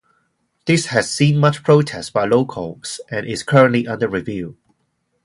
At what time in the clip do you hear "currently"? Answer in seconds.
3.43-3.87